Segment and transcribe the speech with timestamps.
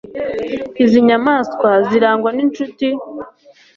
[0.83, 2.87] Izi nyamaswa zirangwa ninshuti